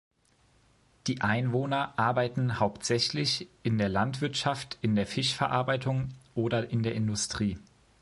Die 1.05 1.21
Einwohner 1.21 1.93
arbeiten 1.99 2.59
hauptsächlich 2.59 3.47
in 3.61 3.77
der 3.77 3.87
Landwirtschaft, 3.87 4.79
in 4.81 4.95
der 4.95 5.05
Fischverarbeitung 5.05 6.09
oder 6.33 6.67
in 6.71 6.81
der 6.81 6.95
Industrie. 6.95 7.59